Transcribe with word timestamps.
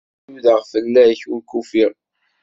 Kra 0.23 0.27
i 0.27 0.31
nudaɣ 0.31 0.59
fell-ak, 0.71 1.21
ur 1.33 1.41
k-ufiɣ. 1.49 1.91